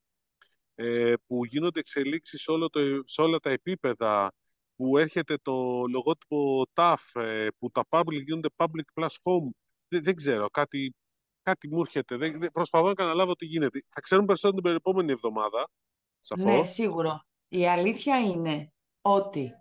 [0.76, 4.32] ε, που γίνονται εξελίξεις σε, όλο το, σε όλα τα επίπεδα,
[4.76, 9.50] που έρχεται το λογότυπο TAF, ε, που τα public γίνονται public plus home,
[9.88, 10.96] δεν, δεν ξέρω, κάτι,
[11.42, 12.16] κάτι μου έρχεται.
[12.18, 13.82] Δεν, δεν- προσπαθώ να καταλάβω τι γίνεται.
[13.90, 15.66] Θα ξέρουμε περισσότερο την επόμενη εβδομάδα, Ναι,
[16.22, 16.70] σαφώς.
[17.56, 17.72] Σίγουρο.
[17.72, 19.52] Η αλήθεια είναι ότι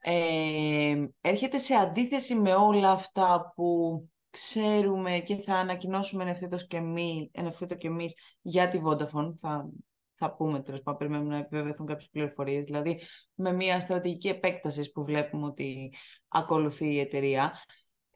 [0.00, 3.98] ε, έρχεται σε αντίθεση με όλα αυτά που
[4.30, 9.34] ξέρουμε και θα ανακοινώσουμε εν ευθέτως και, εμεί, εν ευθέτω και εμείς για τη Vodafone.
[9.40, 9.70] Θα,
[10.14, 12.64] θα πούμε τέλος πάντων, περιμένουμε να επιβεβαιωθούν κάποιες πληροφορίες.
[12.64, 13.00] Δηλαδή
[13.34, 15.94] με μια στρατηγική επέκτασης που βλέπουμε ότι
[16.28, 17.52] ακολουθεί η εταιρεία.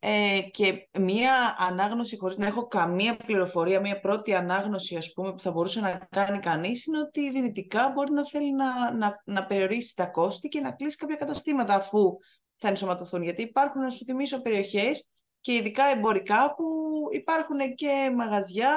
[0.09, 5.41] Ε, και μία ανάγνωση χωρίς να έχω καμία πληροφορία, μία πρώτη ανάγνωση ας πούμε που
[5.41, 9.97] θα μπορούσε να κάνει κανείς είναι ότι δυνητικά μπορεί να θέλει να, να, να περιορίσει
[9.97, 12.17] τα κόστη και να κλείσει κάποια καταστήματα αφού
[12.57, 13.23] θα ενσωματωθούν.
[13.23, 15.09] Γιατί υπάρχουν, να σου θυμίσω, περιοχές
[15.41, 16.65] και ειδικά εμπορικά που
[17.11, 18.75] υπάρχουν και μαγαζιά,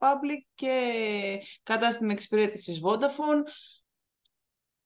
[0.00, 0.92] public και
[1.62, 3.42] κατάστημα εξυπηρέτησης Vodafone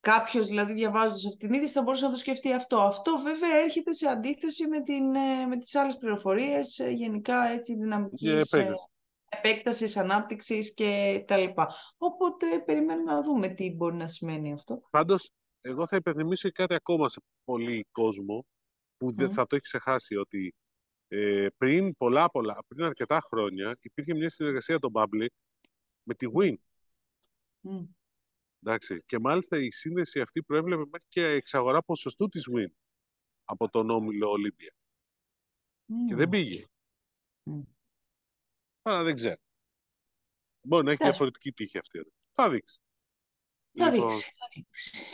[0.01, 2.81] Κάποιος δηλαδή διαβάζοντας αυτή την είδηση θα μπορούσε να το σκεφτεί αυτό.
[2.81, 7.73] Αυτό βέβαια έρχεται σε αντίθεση με, την, ε, με τις άλλες πληροφορίες ε, γενικά έτσι
[7.73, 8.87] Για δυναμικής ε, επέκτασης.
[9.29, 11.75] επέκτασης, ανάπτυξης και τα λοιπά.
[11.97, 14.83] Οπότε περιμένουμε να δούμε τι μπορεί να σημαίνει αυτό.
[14.91, 15.31] Πάντως,
[15.61, 18.47] εγώ θα υπενθυμίσω και κάτι ακόμα σε πολύ κόσμο
[18.97, 20.55] που δεν Μμ, θα το έχει ξεχάσει ότι
[21.09, 25.27] ε, πριν πολλά πολλά, πριν αρκετά χρόνια υπήρχε μια συνεργασία των Public
[26.03, 26.55] με τη μμ, Win.
[27.61, 27.85] μμ.
[28.63, 29.03] Εντάξει.
[29.07, 32.71] Και μάλιστα η σύνδεση αυτή προέβλεπε μέχρι και εξαγορά ποσοστού της Win
[33.45, 34.73] από τον όμιλο Olympia.
[36.09, 36.65] Και δεν πήγε.
[37.51, 37.63] Mm.
[38.83, 39.37] Άρα δεν ξέρω.
[40.61, 41.05] Μπορεί να έχει Εντάξει.
[41.05, 41.99] διαφορετική τύχη αυτή.
[41.99, 42.09] εδώ.
[42.33, 42.79] Θα δείξει.
[43.79, 45.05] Θα Λοιπόν, δείξει, θα δείξει.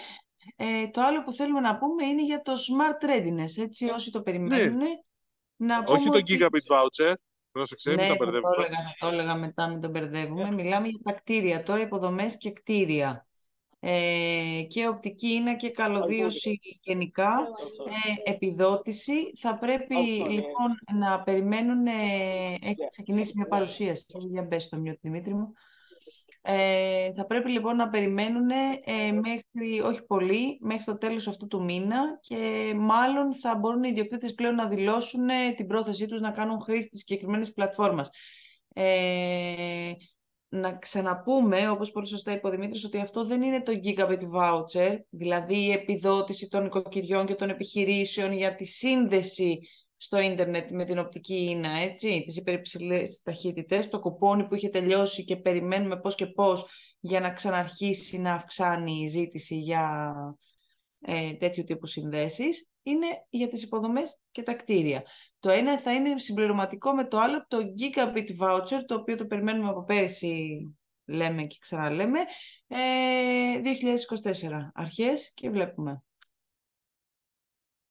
[0.57, 4.23] Ε, το άλλο που θέλουμε να πούμε είναι για το smart readiness, έτσι όσοι το
[4.23, 4.79] περιμένουν.
[5.57, 6.01] Να πούμε Ναι.
[6.01, 6.37] όχι το ότι...
[6.39, 7.15] gigabit voucher.
[7.51, 8.55] Πρόσεξε, μην Ναι, τα θα το μπερδεύουμε.
[8.57, 10.53] έλεγα, θα το έλεγα μετά, μην τον μπερδεύουμε.
[10.55, 13.27] Μιλάμε για τα κτίρια, τώρα υποδομές και κτίρια.
[13.87, 17.49] Ε, και οπτική είναι και καλωδίωση γενικά,
[18.25, 19.33] ε, επιδότηση.
[19.37, 19.95] Θα πρέπει
[20.29, 21.93] λοιπόν να περιμένουν, ε,
[22.61, 25.53] έχει ξεκινήσει μια παρουσίαση, για μπες στο μυαλό Δημήτρη μου.
[26.43, 31.65] Ε, θα πρέπει λοιπόν να περιμένουν ε, μέχρι, όχι πολύ, μέχρι το τέλος αυτού του
[31.65, 36.31] μήνα και μάλλον θα μπορούν οι ιδιοκτήτες πλέον να δηλώσουν ε, την πρόθεσή τους να
[36.31, 38.11] κάνουν χρήση της συγκεκριμένης πλατφόρμας.
[38.75, 39.93] Ε,
[40.49, 44.97] να ξαναπούμε, όπως πολύ σωστά είπε ο Δημήτρης, ότι αυτό δεν είναι το gigabit voucher,
[45.11, 49.61] δηλαδή η επιδότηση των οικοκυριών και των επιχειρήσεων για τη σύνδεση
[49.97, 55.25] στο ίντερνετ με την οπτική ίνα, έτσι, τις υπερυψηλές ταχύτητες, το κουπόνι που είχε τελειώσει
[55.25, 56.67] και περιμένουμε πώς και πώς
[57.01, 60.15] για να ξαναρχίσει να αυξάνει η ζήτηση για
[61.01, 65.03] ε, τέτοιου τύπου συνδέσεις, είναι για τις υποδομές και τα κτίρια.
[65.45, 69.69] Το ένα θα είναι συμπληρωματικό με το άλλο, το Gigabit Voucher, το οποίο το περιμένουμε
[69.69, 70.59] από πέρυσι,
[71.05, 72.19] λέμε και ξαναλέμε,
[72.67, 76.03] ε, 2024 αρχές και βλέπουμε.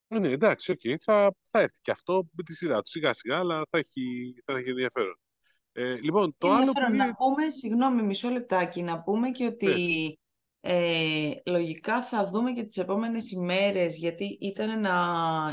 [0.08, 0.80] Ε, Ναι, εντάξει, οκ.
[1.04, 4.58] Θα, θα έρθει και αυτό με τη σειρά του σιγά σιγά, αλλά θα έχει, θα
[4.58, 5.20] έχει ενδιαφέρον.
[5.72, 7.06] Ε, λοιπόν, το Είναι άλλο που ενδιαφέρον είναι...
[7.06, 10.18] να πούμε, συγγνώμη μισό λεπτάκι, να πούμε και ότι Πες.
[10.66, 14.94] Ε, λογικά θα δούμε και τις επόμενες ημέρες, γιατί ήταν να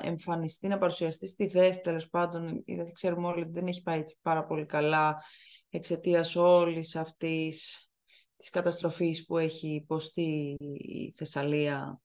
[0.04, 4.18] εμφανιστεί, να παρουσιαστεί στη ΔΕΘ, τέλος πάντων, γιατί ξέρουμε όλοι ότι δεν έχει πάει έτσι
[4.22, 5.22] πάρα πολύ καλά
[5.70, 7.88] εξαιτίας όλης αυτής
[8.36, 12.00] της καταστροφής που έχει υποστεί η Θεσσαλία.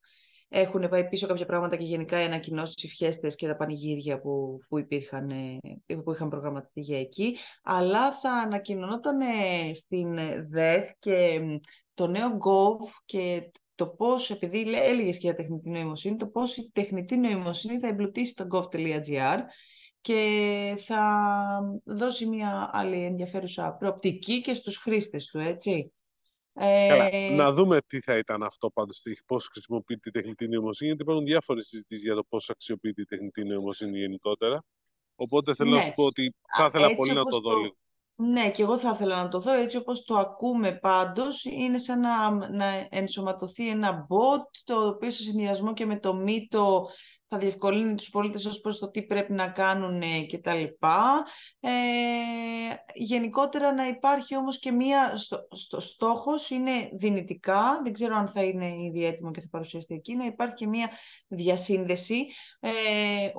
[0.50, 4.60] Έχουν πάει πίσω κάποια πράγματα και γενικά οι ανακοινώσεις, οι φιέστες και τα πανηγύρια που,
[4.68, 7.38] που, υπήρχαν, ε, που είχαν προγραμματιστεί για εκεί.
[7.64, 10.18] Αλλά θα ανακοινωνόταν ε, στην
[10.50, 11.56] ΔΕΘ και μ,
[11.96, 16.58] το νέο Gov και το πώς, επειδή λέ- έλεγες και για τεχνητή νοημοσύνη, το πώς
[16.58, 19.38] η τεχνητή νοημοσύνη θα εμπλουτίσει το gov.gr
[20.02, 21.02] και θα
[21.84, 25.94] δώσει μια άλλη ενδιαφέρουσα προοπτική και στους χρήστες του, έτσι.
[26.54, 30.90] Καλά, Ε, να δούμε τι θα ήταν αυτό πάντως, τι- πώς χρησιμοποιείται η τεχνητή νοημοσύνη,
[30.90, 34.64] γιατί υπάρχουν διάφορες συζητήσεις για το πώς αξιοποιείται η τεχνητή νοημοσύνη γενικότερα.
[35.16, 35.82] Οπότε θέλω να ναι.
[35.84, 37.76] σου πω ότι θα ήθελα Έτσι πολύ να όπως το δω το- λίγο.
[38.18, 41.44] Ναι, και εγώ θα ήθελα να το δω έτσι όπως το ακούμε πάντως.
[41.46, 46.88] Είναι σαν να, να ενσωματωθεί ένα bot, το οποίο σε συνδυασμό και με το μύτο
[47.28, 51.26] θα διευκολύνει τους πολίτες ως προς το τι πρέπει να κάνουν και τα λοιπά.
[51.60, 51.70] Ε,
[52.94, 58.44] γενικότερα να υπάρχει όμως και μία, στο, στο, στόχος είναι δυνητικά, δεν ξέρω αν θα
[58.44, 60.90] είναι ήδη έτοιμο και θα παρουσιαστεί εκεί, να υπάρχει και μία
[61.28, 62.26] διασύνδεση,
[62.60, 62.72] ε,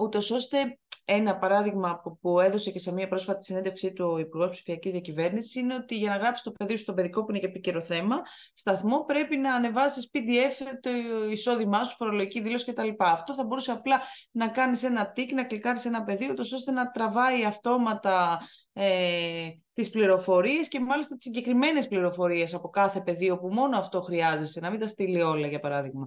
[0.01, 4.51] ούτως ώστε ένα παράδειγμα που, που έδωσε και σε μια πρόσφατη συνέντευξή του ο Υπουργός
[4.51, 7.47] Ψηφιακής Διακυβέρνησης είναι ότι για να γράψεις το παιδί σου στο παιδικό που είναι και
[7.47, 10.91] επίκαιρο θέμα, σταθμό πρέπει να ανεβάσεις PDF το
[11.31, 12.89] εισόδημά σου, φορολογική δήλωση κτλ.
[12.99, 16.91] Αυτό θα μπορούσε απλά να κάνεις ένα τικ, να κλικάρεις ένα πεδίο, ούτως ώστε να
[16.91, 18.41] τραβάει αυτόματα
[18.73, 24.61] ε, τις πληροφορίες και μάλιστα τις συγκεκριμένες πληροφορίες από κάθε πεδίο που μόνο αυτό χρειάζεσαι,
[24.61, 26.07] να μην τα στείλει όλα για παράδειγμα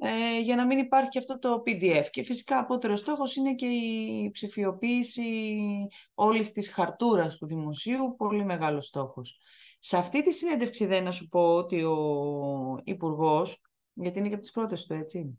[0.00, 2.04] ε, για να μην υπάρχει αυτό το PDF.
[2.10, 5.22] Και φυσικά απότερος στόχος είναι και η ψηφιοποίηση
[6.14, 9.38] όλης της χαρτούρας του δημοσίου, πολύ μεγάλος στόχος.
[9.78, 13.60] Σε αυτή τη συνέντευξη δεν να σου πω ότι ο υπουργός,
[13.92, 15.38] γιατί είναι και από τις πρώτες του, έτσι,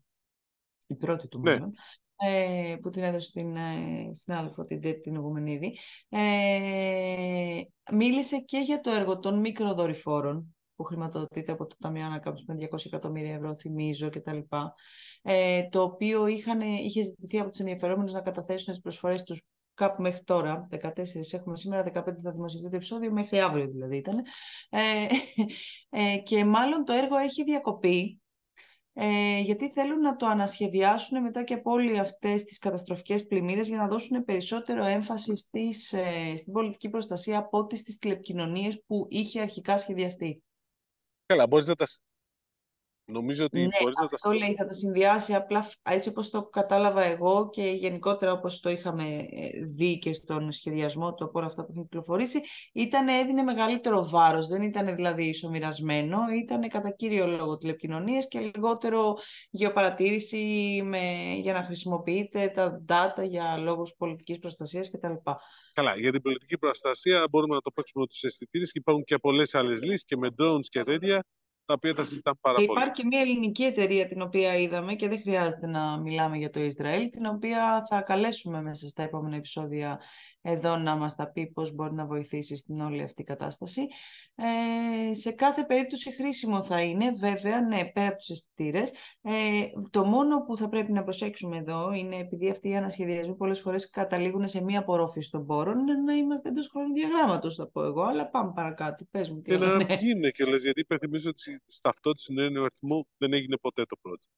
[0.88, 1.52] η πρώτη του Ναι.
[1.52, 1.74] μάλλον,
[2.16, 5.78] ε, που την έδωσε στην ε, συνάδελφο την Τέτη την Ουγουμενίδη,
[6.10, 12.56] ε, μίλησε και για το έργο των μικροδορυφόρων, που χρηματοδοτείται από το Ταμείο Ανακάμψης με
[12.72, 14.40] 200 εκατομμύρια ευρώ, θυμίζω κτλ.
[15.22, 19.42] Ε, το οποίο είχαν, είχε ζητηθεί από τους ενδιαφερόμενους να καταθέσουν τις προσφορές τους
[19.74, 24.18] κάπου μέχρι τώρα, 14 έχουμε σήμερα, 15 θα δημοσιευτεί το επεισόδιο, μέχρι αύριο δηλαδή ήταν.
[24.70, 25.06] Ε,
[25.90, 28.22] ε, και μάλλον το έργο έχει διακοπεί,
[29.00, 33.78] ε, γιατί θέλουν να το ανασχεδιάσουν μετά και από όλες αυτές τις καταστροφικές πλημμύρες για
[33.78, 39.42] να δώσουν περισσότερο έμφαση στις, ε, στην πολιτική προστασία από ό,τι στις τηλεπικοινωνίες που είχε
[39.42, 40.44] αρχικά σχεδιαστεί.
[41.28, 41.86] Καλά, μπορείς να τα...
[43.08, 44.16] σ- Νομίζω ότι Ναι, μπορείς να τα...
[44.16, 48.60] αυτό λέει, θα τα συνδυάσει απλά φ- έτσι όπως το κατάλαβα εγώ και γενικότερα όπως
[48.60, 49.26] το είχαμε ε,
[49.76, 52.42] δει και στον σχεδιασμό του από όλα αυτά που έχουν κυκλοφορήσει,
[52.74, 59.18] ήταν, έδινε μεγαλύτερο βάρος, δεν ήταν δηλαδή ισομοιρασμένο, ήταν κατά κύριο λόγο τηλεπικοινωνίες και λιγότερο
[59.50, 60.38] γεωπαρατήρηση
[60.86, 65.14] με, για να χρησιμοποιείτε τα data για λόγους πολιτικής προστασίας κτλ.
[65.74, 69.18] Καλά, για την πολιτική προστασία μπορούμε να το παίξουμε με τους αισθητήρες και υπάρχουν και
[69.18, 71.24] πολλές άλλες λύσεις και με drones και τέτοια
[71.68, 72.68] τα οποία τα συζητάμε πάρα πολύ.
[72.72, 76.60] Υπάρχει και μια ελληνική εταιρεία την οποία είδαμε και δεν χρειάζεται να μιλάμε για το
[76.60, 80.00] Ισραήλ, την οποία θα καλέσουμε μέσα στα επόμενα επεισόδια
[80.50, 83.88] εδώ να μας τα πει πώς μπορεί να βοηθήσει στην όλη αυτή κατάσταση.
[84.36, 88.92] Ε, σε κάθε περίπτωση χρήσιμο θα είναι, βέβαια, ναι, πέρα από τους αισθητήρες.
[89.22, 89.32] Ε,
[89.90, 93.90] το μόνο που θα πρέπει να προσέξουμε εδώ είναι, επειδή αυτοί οι ανασχεδιασμοί πολλές φορές
[93.90, 98.30] καταλήγουν σε μία απορρόφηση των πόρων, είναι να είμαστε εντός χρονοδιαγράμματος, θα πω εγώ, αλλά
[98.30, 99.06] πάμε παρακάτω.
[99.12, 99.96] Πες μου τι Και να ναι.
[100.00, 104.30] γίνει και λες, γιατί υπενθυμίζω ότι στη ταυτότητα συνέννοιου αριθμού δεν έγινε ποτέ το project.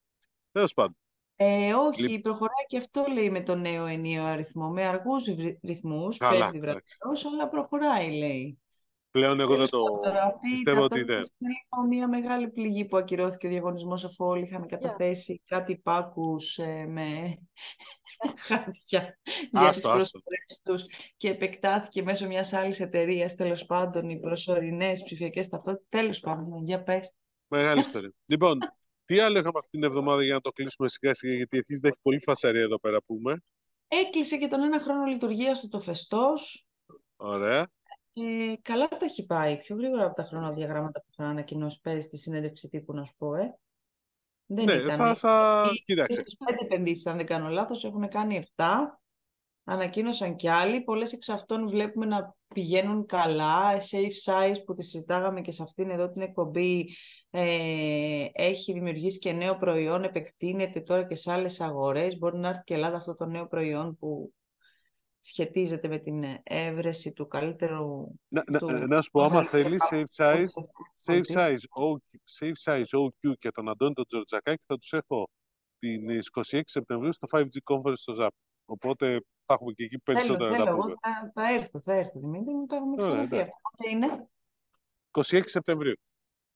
[0.51, 0.97] Τέλος πάντων.
[1.41, 2.21] Ε, όχι, Λοιπόν.
[2.21, 6.57] προχωράει και αυτό λέει με το νέο ενίο αριθμό, με αργούς ρυ- ρυθμούς, Καλά, πέφτει
[6.57, 6.97] εντάξει.
[6.99, 8.59] βραδινός, αλλά προχωράει λέει.
[9.11, 11.23] Πλέον εγώ δεν Τέλος το πάντων, τώρα, αυτή η πιστεύω ότι ταυτότητα δεν.
[11.39, 16.57] είναι λίγο μια μεγάλη πληγή που ακυρώθηκε ο διαγωνισμός αφού όλοι είχαν καταθέσει κάτι πάκους
[16.57, 17.37] ε, με
[18.47, 19.19] χάρτια
[19.51, 19.89] για τις Άστο, άστο.
[19.91, 20.85] προσφορές τους
[21.17, 25.85] και επεκτάθηκε μέσω μιας άλλης εταιρείας τέλος πάντων οι προσωρινές ψηφιακές ταυτότητες.
[25.89, 27.13] Τέλος πάντων, για πες.
[27.47, 28.13] Μεγάλη ιστορία.
[28.25, 28.59] λοιπόν,
[29.09, 31.87] τι άλλο είχαμε αυτή την εβδομάδα για να το κλείσουμε σιγά σιγά, γιατί αρχίζει να
[31.87, 33.43] έχει πολύ φασαρία εδώ πέρα που είμαι.
[33.87, 36.67] Έκλεισε και τον ένα χρόνο λειτουργίας του το φεστός.
[37.15, 37.67] Ωραία.
[38.13, 39.57] Ε, καλά τα έχει πάει.
[39.57, 43.35] Πιο γρήγορα από τα χρονοδιαγράμματα που είχαν ανακοινώσει πέρυσι στη συνέντευξη τύπου, να σου πω,
[43.35, 43.59] ε.
[44.45, 44.97] Δεν Ναι, ήταν.
[44.97, 45.61] θα σα...
[45.71, 46.19] Οι- Κοίταξε.
[46.19, 48.98] Στις πέντε επενδύσεις, αν δεν κάνω λάθος, έχουν κάνει 7.
[49.71, 50.81] Ανακοίνωσαν κι άλλοι.
[50.83, 53.77] Πολλές εξ αυτών βλέπουμε να πηγαίνουν καλά.
[53.77, 56.89] Safe Size που τη συζητάγαμε και σε αυτήν εδώ την εκπομπή
[57.29, 62.17] ε, έχει δημιουργήσει και νέο προϊόν, επεκτείνεται τώρα και σε άλλες αγορές.
[62.17, 64.33] Μπορεί να έρθει και Ελλάδα αυτό το νέο προϊόν που
[65.19, 69.81] σχετίζεται με την έβρεση του καλύτερου Να, να, του- να σου πω, άμα αδελφού θέλεις
[69.91, 70.43] safe size,
[71.05, 75.29] safe ότι- size, OQ, safe size OQ και τον Αντώνη τον Τζορτζακάκη θα τους έχω
[75.77, 76.01] την
[76.49, 78.27] 26 Σεπτεμβρίου στο 5G Conference στο ZAP.
[78.65, 80.95] Οπότε θα έχουμε και εκεί Θέλω, περισσότερα να θέλω, τα εγώ πούμε.
[81.01, 83.51] θα, θα έρθω, θα έρθω, Δημήτρη μου, το έχουμε Ωραία, ξαναπεί εντάξει.
[83.55, 83.69] αυτό.
[83.69, 84.29] Πότε είναι;
[85.11, 85.93] 26 Σεπτεμβρίου.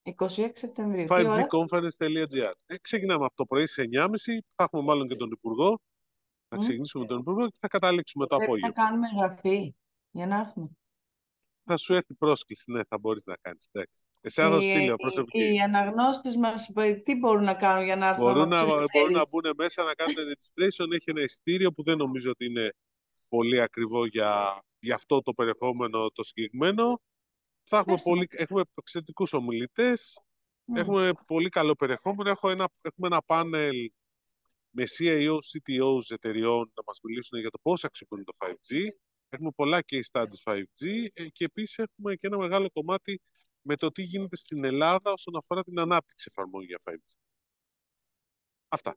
[0.02, 1.04] 26 Σεπτεμβρίου.
[1.06, 2.52] Τι ώρα; 5gconference.gr.
[2.66, 4.08] Ε, ξεκινάμε από το πρωί σε 9.30.
[4.54, 5.80] Θα έχουμε μάλλον και τον Υπουργό.
[6.48, 6.58] Θα Μμ.
[6.58, 8.84] ξεκινήσουμε με τον Υπουργό και θα καταλήξουμε το Πρέπει να απόγευμα.
[8.84, 9.74] κάνουμε εγγραφή
[10.10, 10.68] για να έρθουμε.
[11.64, 13.68] Θα σου έρθει πρόσκληση, ναι, θα μπορείς να κάνεις.
[13.72, 14.04] Εντάξει.
[14.20, 15.54] Εσένα θα σου Οι, στείλω οι, προσωπική.
[15.54, 18.66] οι αναγνώστες μας ε, τι μπορούν να κάνουν για να έρθουν Μπορούν άμα να, τους
[18.70, 19.12] μπορούν ενδιαφέρει.
[19.14, 20.86] να μπουν μέσα να κάνουν registration.
[20.94, 22.72] Έχει ένα ειστήριο που δεν νομίζω ότι είναι
[23.36, 27.00] πολύ ακριβό για, για αυτό το περιεχόμενο το συγκεκριμένο.
[27.64, 28.10] Θα έχουμε, Πες το.
[28.10, 30.20] πολύ, έχουμε εξαιρετικούς ομιλητές.
[30.64, 30.76] Μμ.
[30.76, 32.30] Έχουμε πολύ καλό περιεχόμενο.
[32.30, 33.92] Έχω ένα, έχουμε ένα πάνελ
[34.70, 38.88] με CIO, CTOs εταιριών να μας μιλήσουν για το πώς αξιοποιούν το 5G.
[39.28, 43.20] Έχουμε πολλά case studies 5G ε, και επίσης έχουμε και ένα μεγάλο κομμάτι
[43.60, 47.14] με το τι γίνεται στην Ελλάδα όσον αφορά την ανάπτυξη εφαρμογή για 5G.
[48.68, 48.96] Αυτά.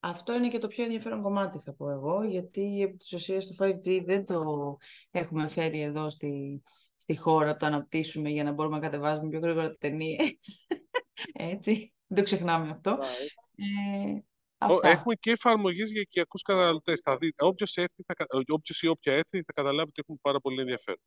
[0.00, 3.54] Αυτό είναι και το πιο ενδιαφέρον κομμάτι, θα πω εγώ, γιατί επί της ουσίας το
[3.64, 4.76] 5G δεν το
[5.10, 6.62] έχουμε φέρει εδώ στη,
[6.96, 10.66] στη χώρα, το αναπτύσσουμε για να μπορούμε να κατεβάζουμε πιο γρήγορα ταινίες.
[11.32, 12.90] Έτσι, δεν το ξεχνάμε αυτό.
[13.54, 14.10] Ε,
[14.58, 14.88] Ο- αυτά.
[14.88, 17.02] Έχουμε και εφαρμογές για οικιακούς καταναλωτές.
[18.46, 21.00] Όποιος ή όποια έρθει θα καταλάβει ότι έχουμε πάρα πολύ ενδιαφέρον.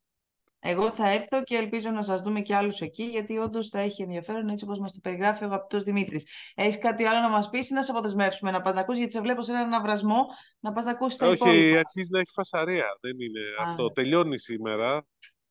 [0.66, 4.02] Εγώ θα έρθω και ελπίζω να σας δούμε και άλλους εκεί, γιατί όντως θα έχει
[4.02, 6.26] ενδιαφέρον έτσι όπως μας το περιγράφει ο αγαπητός Δημήτρης.
[6.54, 9.14] Έχεις κάτι άλλο να μας πεις ή να σε αποδεσμεύσουμε να πας να ακούσεις, γιατί
[9.14, 10.26] σε βλέπω σε έναν αυρασμό,
[10.60, 11.78] να πας να ακούσεις τα Όχι, υπόλοιπα.
[11.78, 12.86] αρχίζει να έχει φασαρία.
[13.00, 13.62] Δεν είναι Α.
[13.70, 13.90] αυτό.
[13.90, 15.06] Τελειώνει σήμερα.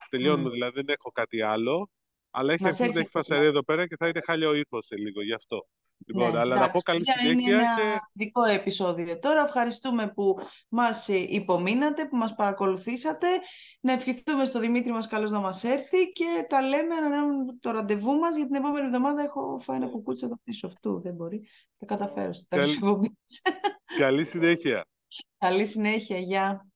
[0.09, 0.51] Τελειώνουμε, Μμ.
[0.51, 1.89] δηλαδή δεν έχω κάτι άλλο.
[2.35, 4.53] Αλλά έχει Μας αρχίσει να έχει έρχεται φασαρία εδώ πέρα και θα είναι χάλια ο
[4.55, 5.67] ήχο σε λίγο γι' αυτό.
[6.05, 9.41] Λοιπόν, Ναι, αλλά να πω εντάξει, καλή παιδιά, είναι συνέχεια ένα και δικό επεισόδιο τώρα.
[9.43, 10.35] Ευχαριστούμε που
[10.69, 13.27] μας ε, υπομείνατε, που μας παρακολουθήσατε.
[13.79, 18.13] Να ευχηθούμε στο Δημήτρη μας καλώς να μας έρθει και τα λέμε, ανανεώνουμε το ραντεβού
[18.13, 19.21] μας για την επόμενη εβδομάδα.
[19.23, 21.47] Έχω φάει ένα κουκούτσι εδώ πίσω αυτού, δεν μπορεί.
[21.79, 23.41] Θα καταφέρω στο τέλος της Καλή- εκπομπής.
[23.97, 24.85] καλή συνέχεια.
[25.37, 26.67] Καλή συνέχεια, γεια.